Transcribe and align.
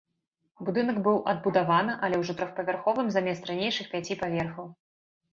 Будынак 0.67 0.95
быў 1.07 1.17
адбудавана, 1.33 1.97
але 2.07 2.15
ўжо 2.21 2.35
трохпавярховым 2.39 3.11
замест 3.17 3.45
ранейшых 3.51 3.91
пяці 3.93 4.17
паверхаў. 4.23 4.67